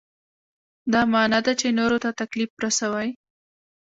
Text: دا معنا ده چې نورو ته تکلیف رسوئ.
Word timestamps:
دا 0.93 1.01
معنا 1.13 1.39
ده 1.45 1.53
چې 1.59 1.67
نورو 1.79 1.97
ته 2.03 2.09
تکلیف 2.21 2.51
رسوئ. 2.63 3.09